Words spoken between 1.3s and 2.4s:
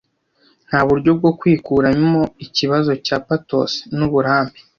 kwikuramo